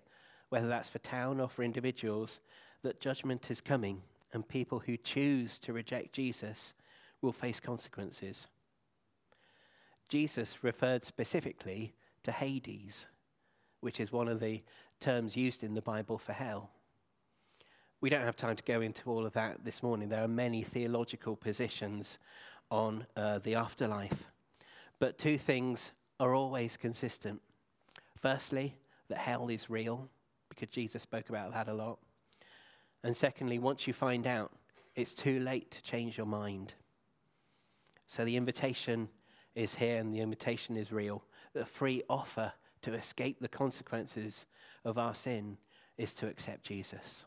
whether 0.49 0.67
that's 0.67 0.89
for 0.89 0.99
town 0.99 1.39
or 1.39 1.47
for 1.47 1.63
individuals, 1.63 2.41
that 2.83 2.99
judgment 2.99 3.49
is 3.49 3.61
coming 3.61 4.01
and 4.33 4.47
people 4.47 4.79
who 4.79 4.97
choose 4.97 5.57
to 5.59 5.73
reject 5.73 6.13
Jesus 6.13 6.73
will 7.21 7.31
face 7.31 7.59
consequences. 7.59 8.47
Jesus 10.09 10.63
referred 10.63 11.05
specifically 11.05 11.93
to 12.23 12.31
Hades, 12.31 13.05
which 13.79 13.99
is 13.99 14.11
one 14.11 14.27
of 14.27 14.39
the 14.39 14.61
terms 14.99 15.37
used 15.37 15.63
in 15.63 15.73
the 15.73 15.81
Bible 15.81 16.17
for 16.17 16.33
hell. 16.33 16.69
We 18.01 18.09
don't 18.09 18.25
have 18.25 18.37
time 18.37 18.55
to 18.55 18.63
go 18.63 18.81
into 18.81 19.09
all 19.09 19.25
of 19.25 19.33
that 19.33 19.63
this 19.63 19.81
morning. 19.81 20.09
There 20.09 20.23
are 20.23 20.27
many 20.27 20.63
theological 20.63 21.35
positions 21.35 22.19
on 22.69 23.05
uh, 23.15 23.39
the 23.39 23.55
afterlife. 23.55 24.30
But 25.01 25.17
two 25.17 25.39
things 25.39 25.93
are 26.19 26.35
always 26.35 26.77
consistent. 26.77 27.41
Firstly, 28.19 28.75
that 29.09 29.17
hell 29.17 29.49
is 29.49 29.67
real 29.67 30.07
because 30.47 30.69
Jesus 30.69 31.01
spoke 31.01 31.29
about 31.29 31.51
that 31.53 31.67
a 31.67 31.73
lot. 31.73 31.97
And 33.03 33.17
secondly, 33.17 33.57
once 33.57 33.87
you 33.87 33.93
find 33.93 34.27
out, 34.27 34.51
it's 34.95 35.15
too 35.15 35.39
late 35.39 35.71
to 35.71 35.81
change 35.81 36.19
your 36.19 36.27
mind. 36.27 36.75
So 38.05 38.23
the 38.23 38.37
invitation 38.37 39.09
is 39.55 39.73
here 39.73 39.97
and 39.97 40.13
the 40.13 40.19
invitation 40.19 40.77
is 40.77 40.91
real. 40.91 41.23
The 41.53 41.65
free 41.65 42.03
offer 42.07 42.53
to 42.83 42.93
escape 42.93 43.39
the 43.41 43.47
consequences 43.47 44.45
of 44.85 44.99
our 44.99 45.15
sin 45.15 45.57
is 45.97 46.13
to 46.13 46.27
accept 46.27 46.63
Jesus. 46.63 47.25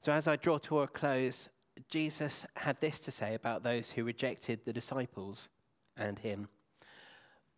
So 0.00 0.12
as 0.12 0.26
I 0.26 0.36
draw 0.36 0.56
to 0.60 0.80
a 0.80 0.88
close, 0.88 1.50
Jesus 1.90 2.46
had 2.56 2.80
this 2.80 3.00
to 3.00 3.10
say 3.10 3.34
about 3.34 3.62
those 3.62 3.90
who 3.90 4.02
rejected 4.02 4.60
the 4.64 4.72
disciples 4.72 5.50
and 6.00 6.18
him. 6.18 6.48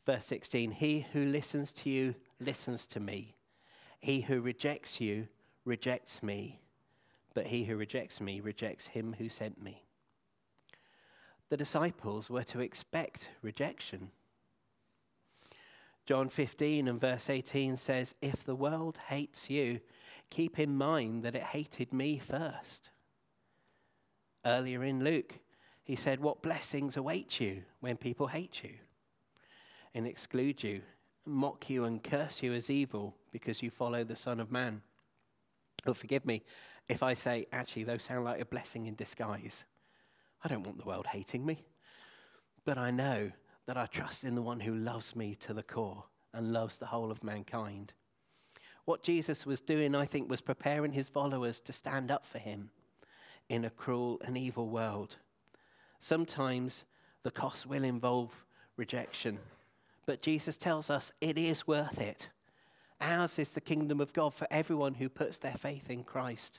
Verse 0.04 0.26
16 0.26 0.72
He 0.72 1.06
who 1.12 1.24
listens 1.24 1.72
to 1.72 1.90
you 1.90 2.14
listens 2.40 2.84
to 2.86 3.00
me. 3.00 3.36
He 4.00 4.22
who 4.22 4.40
rejects 4.40 5.00
you 5.00 5.28
rejects 5.64 6.22
me, 6.22 6.60
but 7.34 7.46
he 7.46 7.64
who 7.64 7.76
rejects 7.76 8.20
me 8.20 8.40
rejects 8.40 8.88
him 8.88 9.14
who 9.18 9.28
sent 9.28 9.62
me. 9.62 9.84
The 11.48 11.56
disciples 11.56 12.28
were 12.28 12.42
to 12.44 12.60
expect 12.60 13.28
rejection. 13.42 14.10
John 16.04 16.28
15 16.28 16.88
and 16.88 17.00
verse 17.00 17.30
18 17.30 17.76
says, 17.76 18.14
If 18.20 18.44
the 18.44 18.56
world 18.56 18.98
hates 19.08 19.48
you, 19.48 19.80
keep 20.30 20.58
in 20.58 20.76
mind 20.76 21.22
that 21.22 21.36
it 21.36 21.42
hated 21.42 21.92
me 21.92 22.18
first. 22.18 22.90
Earlier 24.44 24.82
in 24.82 25.04
Luke, 25.04 25.38
he 25.84 25.96
said, 25.96 26.20
What 26.20 26.42
blessings 26.42 26.96
await 26.96 27.40
you 27.40 27.62
when 27.80 27.96
people 27.96 28.28
hate 28.28 28.62
you 28.62 28.74
and 29.94 30.06
exclude 30.06 30.62
you 30.62 30.82
mock 31.24 31.70
you 31.70 31.84
and 31.84 32.02
curse 32.02 32.42
you 32.42 32.52
as 32.52 32.70
evil 32.70 33.14
because 33.30 33.62
you 33.62 33.70
follow 33.70 34.04
the 34.04 34.16
Son 34.16 34.40
of 34.40 34.50
Man. 34.50 34.82
Oh, 35.86 35.94
forgive 35.94 36.24
me 36.24 36.42
if 36.88 37.02
I 37.02 37.14
say, 37.14 37.46
actually, 37.52 37.84
those 37.84 38.02
sound 38.02 38.24
like 38.24 38.40
a 38.40 38.44
blessing 38.44 38.86
in 38.86 38.94
disguise. 38.94 39.64
I 40.44 40.48
don't 40.48 40.64
want 40.64 40.78
the 40.78 40.84
world 40.84 41.06
hating 41.06 41.44
me. 41.44 41.64
But 42.64 42.78
I 42.78 42.90
know 42.90 43.30
that 43.66 43.76
I 43.76 43.86
trust 43.86 44.24
in 44.24 44.34
the 44.34 44.42
one 44.42 44.60
who 44.60 44.74
loves 44.74 45.14
me 45.14 45.34
to 45.36 45.54
the 45.54 45.62
core 45.62 46.04
and 46.32 46.52
loves 46.52 46.78
the 46.78 46.86
whole 46.86 47.10
of 47.10 47.22
mankind. 47.22 47.92
What 48.84 49.02
Jesus 49.02 49.46
was 49.46 49.60
doing, 49.60 49.94
I 49.94 50.04
think, 50.04 50.28
was 50.28 50.40
preparing 50.40 50.92
his 50.92 51.08
followers 51.08 51.60
to 51.60 51.72
stand 51.72 52.10
up 52.10 52.26
for 52.26 52.38
him 52.38 52.70
in 53.48 53.64
a 53.64 53.70
cruel 53.70 54.20
and 54.24 54.36
evil 54.36 54.68
world. 54.68 55.16
Sometimes 56.02 56.84
the 57.22 57.30
cost 57.30 57.64
will 57.64 57.84
involve 57.84 58.44
rejection, 58.76 59.38
but 60.04 60.20
Jesus 60.20 60.56
tells 60.56 60.90
us 60.90 61.12
it 61.20 61.38
is 61.38 61.64
worth 61.64 62.00
it. 62.00 62.28
Ours 63.00 63.38
is 63.38 63.50
the 63.50 63.60
kingdom 63.60 64.00
of 64.00 64.12
God 64.12 64.34
for 64.34 64.48
everyone 64.50 64.94
who 64.94 65.08
puts 65.08 65.38
their 65.38 65.54
faith 65.54 65.88
in 65.88 66.02
Christ. 66.02 66.58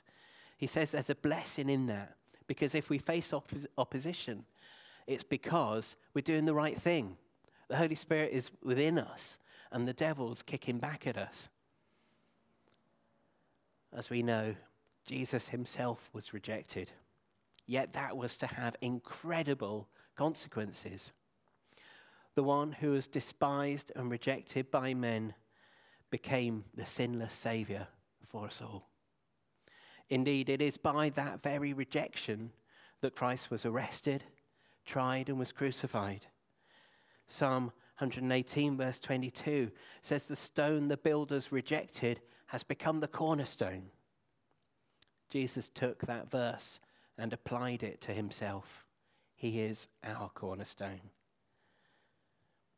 He 0.56 0.66
says 0.66 0.90
there's 0.90 1.10
a 1.10 1.14
blessing 1.14 1.68
in 1.68 1.88
that 1.88 2.16
because 2.46 2.74
if 2.74 2.88
we 2.88 2.96
face 2.96 3.34
opposition, 3.76 4.46
it's 5.06 5.22
because 5.22 5.96
we're 6.14 6.22
doing 6.22 6.46
the 6.46 6.54
right 6.54 6.78
thing. 6.78 7.18
The 7.68 7.76
Holy 7.76 7.96
Spirit 7.96 8.32
is 8.32 8.50
within 8.62 8.98
us 8.98 9.36
and 9.70 9.86
the 9.86 9.92
devil's 9.92 10.42
kicking 10.42 10.78
back 10.78 11.06
at 11.06 11.18
us. 11.18 11.50
As 13.92 14.08
we 14.08 14.22
know, 14.22 14.54
Jesus 15.06 15.50
himself 15.50 16.08
was 16.14 16.32
rejected, 16.32 16.92
yet 17.66 17.92
that 17.92 18.16
was 18.16 18.36
to 18.38 18.46
have 18.46 18.76
incredible 18.80 19.88
consequences. 20.16 21.12
The 22.34 22.42
one 22.42 22.72
who 22.72 22.90
was 22.90 23.06
despised 23.06 23.92
and 23.94 24.10
rejected 24.10 24.70
by 24.70 24.94
men 24.94 25.34
became 26.10 26.64
the 26.74 26.86
sinless 26.86 27.34
Saviour 27.34 27.88
for 28.24 28.46
us 28.46 28.60
all. 28.60 28.88
Indeed, 30.10 30.48
it 30.48 30.60
is 30.60 30.76
by 30.76 31.10
that 31.10 31.42
very 31.42 31.72
rejection 31.72 32.52
that 33.00 33.16
Christ 33.16 33.50
was 33.50 33.64
arrested, 33.64 34.24
tried, 34.84 35.28
and 35.28 35.38
was 35.38 35.52
crucified. 35.52 36.26
Psalm 37.26 37.72
118, 37.98 38.76
verse 38.76 38.98
22 38.98 39.70
says, 40.02 40.26
The 40.26 40.36
stone 40.36 40.88
the 40.88 40.96
builders 40.96 41.52
rejected 41.52 42.20
has 42.46 42.62
become 42.62 43.00
the 43.00 43.08
cornerstone. 43.08 43.90
Jesus 45.30 45.68
took 45.68 46.02
that 46.02 46.30
verse 46.30 46.80
and 47.18 47.32
applied 47.32 47.82
it 47.82 48.00
to 48.02 48.12
himself. 48.12 48.84
He 49.34 49.60
is 49.60 49.88
our 50.02 50.30
cornerstone. 50.30 51.10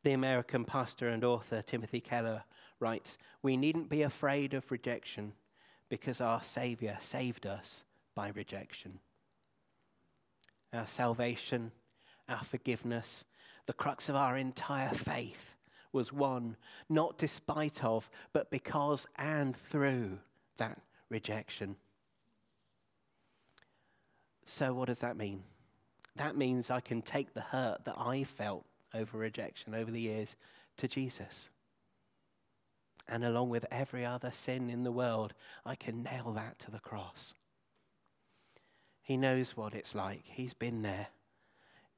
The 0.02 0.12
American 0.12 0.64
pastor 0.64 1.08
and 1.08 1.24
author 1.24 1.62
Timothy 1.62 2.00
Keller 2.00 2.44
writes 2.78 3.18
We 3.42 3.56
needn't 3.56 3.88
be 3.88 4.02
afraid 4.02 4.54
of 4.54 4.70
rejection 4.70 5.32
because 5.88 6.20
our 6.20 6.42
Savior 6.42 6.98
saved 7.00 7.46
us 7.46 7.84
by 8.14 8.28
rejection. 8.28 9.00
Our 10.72 10.86
salvation, 10.86 11.72
our 12.28 12.44
forgiveness, 12.44 13.24
the 13.66 13.72
crux 13.72 14.08
of 14.08 14.16
our 14.16 14.36
entire 14.36 14.94
faith 14.94 15.56
was 15.92 16.12
won 16.12 16.56
not 16.88 17.18
despite 17.18 17.84
of, 17.84 18.10
but 18.32 18.50
because 18.50 19.06
and 19.16 19.56
through 19.56 20.18
that 20.58 20.80
rejection. 21.08 21.76
So, 24.46 24.72
what 24.72 24.86
does 24.86 25.00
that 25.00 25.16
mean? 25.16 25.42
That 26.14 26.36
means 26.36 26.70
I 26.70 26.80
can 26.80 27.02
take 27.02 27.34
the 27.34 27.40
hurt 27.40 27.84
that 27.84 27.96
I 27.98 28.24
felt 28.24 28.64
over 28.94 29.18
rejection 29.18 29.74
over 29.74 29.90
the 29.90 30.00
years 30.00 30.36
to 30.78 30.88
Jesus. 30.88 31.50
And 33.08 33.24
along 33.24 33.50
with 33.50 33.66
every 33.70 34.04
other 34.04 34.30
sin 34.30 34.70
in 34.70 34.84
the 34.84 34.92
world, 34.92 35.34
I 35.64 35.74
can 35.74 36.02
nail 36.02 36.32
that 36.32 36.58
to 36.60 36.70
the 36.70 36.78
cross. 36.78 37.34
He 39.02 39.16
knows 39.16 39.56
what 39.56 39.74
it's 39.74 39.94
like, 39.94 40.22
He's 40.24 40.54
been 40.54 40.82
there. 40.82 41.08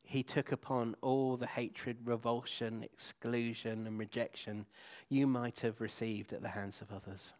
He 0.03 0.23
took 0.23 0.53
upon 0.53 0.97
all 1.03 1.37
the 1.37 1.47
hatred, 1.47 1.99
revulsion, 2.05 2.83
exclusion, 2.83 3.87
and 3.87 3.99
rejection 3.99 4.65
you 5.11 5.27
might 5.27 5.61
have 5.61 5.83
received 5.83 6.33
at 6.33 6.41
the 6.41 6.49
hands 6.49 6.81
of 6.81 6.91
others. 6.91 7.35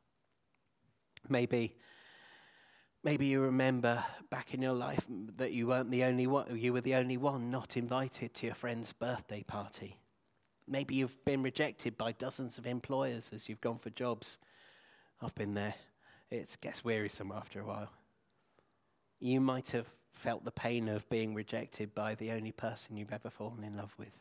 Maybe 1.31 1.77
Maybe 3.05 3.27
you 3.27 3.41
remember 3.41 4.05
back 4.29 4.55
in 4.55 4.61
your 4.61 4.73
life 4.73 5.07
mm, 5.11 5.37
that 5.37 5.53
you 5.53 5.69
weren't 5.69 5.91
the 5.91 6.05
only 6.05 6.27
one, 6.27 6.57
you 6.59 6.73
were 6.73 6.81
the 6.81 6.97
only 6.97 7.17
one 7.17 7.51
not 7.51 7.77
invited 7.77 8.35
to 8.35 8.47
your 8.47 8.55
friend's 8.55 8.93
birthday 8.93 9.43
party. 9.43 9.97
Maybe 10.67 10.97
you've 10.97 11.25
been 11.25 11.43
rejected 11.43 11.97
by 11.97 12.13
dozens 12.13 12.59
of 12.59 12.67
employers 12.67 13.31
as 13.33 13.49
you've 13.49 13.61
gone 13.61 13.79
for 13.79 13.91
jobs. 13.91 14.39
I've 15.23 15.35
been 15.35 15.55
there. 15.55 15.75
It 16.31 16.57
gets 16.61 16.85
wearisome 16.85 17.33
after 17.33 17.61
a 17.61 17.65
while. 17.65 17.91
You 19.21 19.41
might 19.41 19.71
have 19.71 19.87
felt 20.13 20.45
the 20.45 20.51
pain 20.51 20.89
of 20.89 21.09
being 21.09 21.35
rejected 21.35 21.95
by 21.95 22.15
the 22.17 22.33
only 22.33 22.53
person 22.53 22.97
you've 22.97 23.13
ever 23.13 23.31
fallen 23.31 23.65
in 23.65 23.77
love 23.77 23.95
with. 23.97 24.13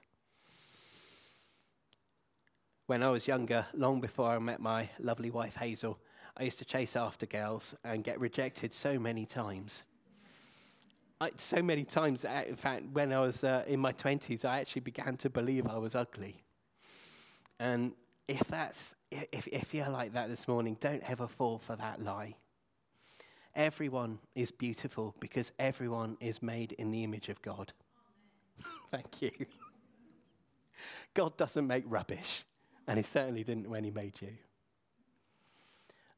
When 2.85 3.03
I 3.03 3.09
was 3.09 3.27
younger, 3.27 3.65
long 3.73 3.99
before 3.99 4.29
I 4.29 4.39
met 4.39 4.61
my 4.61 4.89
lovely 4.99 5.29
wife 5.29 5.55
Hazel, 5.55 5.99
I 6.39 6.43
used 6.43 6.59
to 6.59 6.65
chase 6.65 6.95
after 6.95 7.25
girls 7.25 7.73
and 7.83 8.03
get 8.03 8.19
rejected 8.19 8.71
so 8.71 8.99
many 8.99 9.25
times. 9.25 9.81
I, 11.19 11.31
so 11.37 11.63
many 11.63 11.83
times, 11.83 12.25
in 12.25 12.55
fact, 12.55 12.83
when 12.93 13.11
I 13.11 13.21
was 13.21 13.43
uh, 13.43 13.63
in 13.65 13.79
my 13.79 13.91
20s, 13.91 14.45
I 14.45 14.59
actually 14.59 14.81
began 14.81 15.17
to 15.17 15.31
believe 15.31 15.65
I 15.65 15.79
was 15.79 15.95
ugly. 15.95 16.43
And 17.59 17.93
if, 18.27 18.43
that's, 18.49 18.93
if, 19.09 19.47
if 19.47 19.73
you're 19.73 19.89
like 19.89 20.13
that 20.13 20.29
this 20.29 20.47
morning, 20.47 20.77
don't 20.79 21.01
ever 21.09 21.27
fall 21.27 21.57
for 21.57 21.75
that 21.75 22.03
lie. 22.03 22.35
Everyone 23.55 24.19
is 24.35 24.51
beautiful 24.51 25.15
because 25.19 25.51
everyone 25.57 26.17
is 26.19 26.43
made 26.43 26.73
in 26.73 26.91
the 26.91 27.03
image 27.03 27.29
of 27.29 27.41
God. 27.41 27.73
Thank 28.91 29.23
you. 29.23 29.31
God 31.15 31.35
doesn't 31.35 31.65
make 31.65 31.83
rubbish, 31.87 32.45
and 32.87 32.99
He 32.99 33.03
certainly 33.03 33.43
didn't 33.43 33.67
when 33.67 33.83
He 33.83 33.89
made 33.89 34.21
you. 34.21 34.33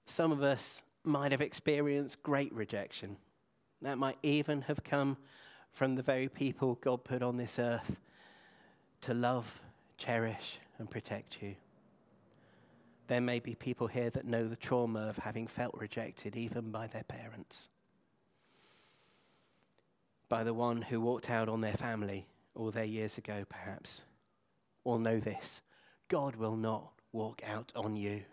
Some 0.10 0.32
of 0.32 0.41
us 0.41 0.82
might 1.04 1.32
have 1.32 1.39
experienced 1.39 2.24
great 2.24 2.52
rejection. 2.52 3.17
That 3.84 4.00
might 4.00 4.17
even 4.24 4.63
have 4.63 4.84
come 4.84 5.17
from 5.72 5.95
the 5.95 6.02
very 6.02 6.28
people 6.28 6.80
God 6.82 7.04
put 7.04 7.22
on 7.22 7.38
this 7.38 7.60
earth 7.60 8.00
to 9.02 9.13
love, 9.13 9.62
cherish, 10.00 10.58
and 10.80 10.89
protect 10.89 11.43
you. 11.43 11.56
There 13.08 13.22
may 13.22 13.39
be 13.39 13.54
people 13.54 13.86
here 13.86 14.10
that 14.10 14.26
know 14.26 14.48
the 14.48 14.56
trauma 14.56 15.08
of 15.08 15.19
having 15.19 15.45
felt 15.45 15.76
rejected 15.78 16.36
even 16.36 16.72
by 16.72 16.88
their 16.88 17.04
parents, 17.04 17.69
by 20.28 20.43
the 20.43 20.56
one 20.56 20.82
who 20.82 21.00
walked 21.00 21.30
out 21.30 21.48
on 21.48 21.62
their 21.62 21.74
family 21.74 22.26
all 22.56 22.72
their 22.72 22.84
years 22.84 23.19
ago, 23.19 23.45
perhaps. 23.48 24.02
All 24.84 24.98
know 24.98 25.19
this 25.19 25.62
God 26.08 26.36
will 26.36 26.58
not 26.58 26.93
walk 27.12 27.43
out 27.48 27.72
on 27.76 27.95
you. 27.95 28.24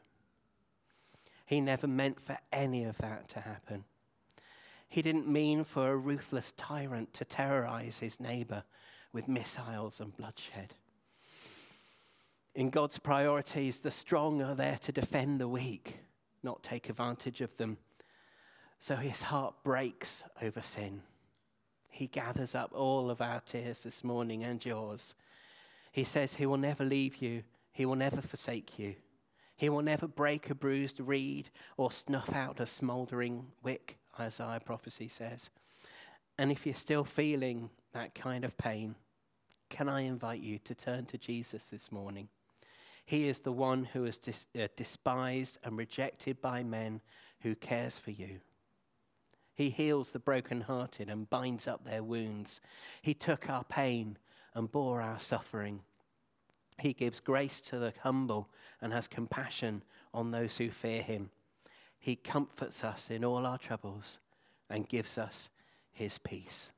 He 1.46 1.60
never 1.60 1.86
meant 1.86 2.20
for 2.20 2.36
any 2.52 2.84
of 2.84 2.98
that 2.98 3.28
to 3.30 3.40
happen. 3.40 3.84
He 4.88 5.00
didn't 5.00 5.28
mean 5.28 5.64
for 5.64 5.88
a 5.88 5.96
ruthless 5.96 6.52
tyrant 6.56 7.14
to 7.14 7.24
terrorize 7.24 8.00
his 8.00 8.20
neighbor 8.20 8.64
with 9.12 9.28
missiles 9.28 10.00
and 10.00 10.16
bloodshed. 10.16 10.74
In 12.54 12.70
God's 12.70 12.98
priorities, 12.98 13.80
the 13.80 13.90
strong 13.90 14.42
are 14.42 14.54
there 14.54 14.78
to 14.78 14.92
defend 14.92 15.40
the 15.40 15.48
weak, 15.48 15.98
not 16.42 16.62
take 16.62 16.88
advantage 16.88 17.40
of 17.40 17.56
them. 17.58 17.78
So 18.80 18.96
his 18.96 19.22
heart 19.22 19.54
breaks 19.62 20.24
over 20.42 20.62
sin. 20.62 21.02
He 21.90 22.06
gathers 22.06 22.54
up 22.54 22.72
all 22.74 23.10
of 23.10 23.20
our 23.20 23.40
tears 23.40 23.80
this 23.80 24.02
morning 24.02 24.42
and 24.42 24.64
yours. 24.64 25.14
He 25.92 26.04
says 26.04 26.34
he 26.34 26.46
will 26.46 26.56
never 26.56 26.84
leave 26.84 27.22
you, 27.22 27.44
he 27.72 27.86
will 27.86 27.96
never 27.96 28.20
forsake 28.20 28.78
you. 28.78 28.96
He 29.56 29.68
will 29.68 29.82
never 29.82 30.06
break 30.06 30.50
a 30.50 30.54
bruised 30.54 31.00
reed 31.00 31.50
or 31.76 31.90
snuff 31.90 32.34
out 32.34 32.60
a 32.60 32.66
smouldering 32.66 33.46
wick, 33.62 33.98
Isaiah 34.20 34.60
prophecy 34.64 35.08
says. 35.08 35.50
And 36.38 36.52
if 36.52 36.66
you're 36.66 36.74
still 36.74 37.04
feeling 37.04 37.70
that 37.94 38.14
kind 38.14 38.44
of 38.44 38.58
pain, 38.58 38.96
can 39.70 39.88
I 39.88 40.02
invite 40.02 40.40
you 40.40 40.58
to 40.60 40.74
turn 40.74 41.06
to 41.06 41.18
Jesus 41.18 41.64
this 41.64 41.90
morning? 41.90 42.28
He 43.04 43.28
is 43.28 43.40
the 43.40 43.52
one 43.52 43.84
who 43.84 44.04
is 44.04 44.18
dis- 44.18 44.46
uh, 44.60 44.66
despised 44.76 45.58
and 45.64 45.78
rejected 45.78 46.40
by 46.40 46.62
men 46.62 47.00
who 47.40 47.54
cares 47.54 47.96
for 47.96 48.10
you. 48.10 48.40
He 49.54 49.70
heals 49.70 50.10
the 50.10 50.18
brokenhearted 50.18 51.08
and 51.08 51.30
binds 51.30 51.66
up 51.66 51.84
their 51.84 52.02
wounds. 52.02 52.60
He 53.00 53.14
took 53.14 53.48
our 53.48 53.64
pain 53.64 54.18
and 54.54 54.70
bore 54.70 55.00
our 55.00 55.18
suffering. 55.18 55.80
He 56.78 56.92
gives 56.92 57.20
grace 57.20 57.60
to 57.62 57.78
the 57.78 57.92
humble 58.02 58.48
and 58.80 58.92
has 58.92 59.08
compassion 59.08 59.82
on 60.12 60.30
those 60.30 60.58
who 60.58 60.70
fear 60.70 61.02
him. 61.02 61.30
He 61.98 62.16
comforts 62.16 62.84
us 62.84 63.10
in 63.10 63.24
all 63.24 63.46
our 63.46 63.58
troubles 63.58 64.18
and 64.68 64.88
gives 64.88 65.16
us 65.18 65.48
his 65.92 66.18
peace. 66.18 66.70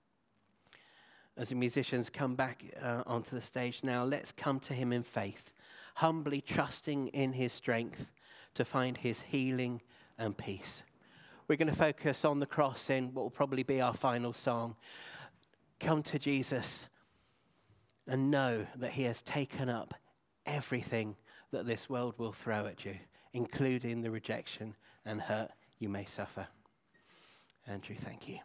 As 1.36 1.50
the 1.50 1.54
musicians 1.54 2.10
come 2.10 2.34
back 2.34 2.64
uh, 2.82 3.02
onto 3.06 3.36
the 3.36 3.42
stage 3.42 3.80
now, 3.82 4.04
let's 4.04 4.32
come 4.32 4.58
to 4.60 4.74
him 4.74 4.92
in 4.92 5.02
faith, 5.02 5.52
humbly 5.96 6.40
trusting 6.40 7.08
in 7.08 7.32
his 7.32 7.52
strength 7.52 8.10
to 8.54 8.64
find 8.64 8.96
his 8.96 9.22
healing 9.22 9.80
and 10.18 10.36
peace. 10.36 10.82
we're 11.46 11.56
going 11.56 11.68
to 11.68 11.74
focus 11.74 12.24
on 12.24 12.40
the 12.40 12.46
cross 12.46 12.90
in 12.90 13.14
what 13.14 13.22
will 13.22 13.30
probably 13.30 13.62
be 13.62 13.80
our 13.80 13.94
final 13.94 14.32
song. 14.32 14.74
Come 15.78 16.02
to 16.04 16.18
Jesus 16.18 16.88
and 18.08 18.30
know 18.30 18.66
that 18.76 18.92
He 18.92 19.04
has 19.04 19.22
taken 19.22 19.68
up 19.68 19.94
everything 20.46 21.16
that 21.52 21.66
this 21.66 21.88
world 21.88 22.14
will 22.18 22.32
throw 22.32 22.66
at 22.66 22.84
you, 22.84 22.96
including 23.32 24.02
the 24.02 24.10
rejection 24.10 24.74
and 25.04 25.20
hurt 25.20 25.50
you 25.78 25.88
may 25.88 26.04
suffer. 26.04 26.48
Andrew, 27.66 27.96
thank 27.96 28.28
you. 28.28 28.38